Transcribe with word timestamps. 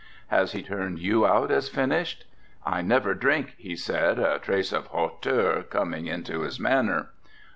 "Has 0.29 0.53
he 0.53 0.63
turned 0.63 0.97
you 0.97 1.27
out 1.27 1.51
as 1.51 1.69
finished?" 1.69 2.25
"I 2.65 2.81
never 2.81 3.13
drink," 3.13 3.53
he 3.59 3.75
said, 3.75 4.17
a 4.17 4.39
trace 4.39 4.73
of 4.73 4.87
hauteur 4.87 5.61
coming 5.69 6.07
into 6.07 6.41
his 6.41 6.59
manner. 6.59 7.09